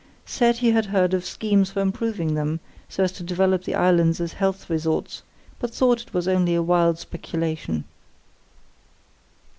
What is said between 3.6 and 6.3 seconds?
the islands as health resorts, but thought it was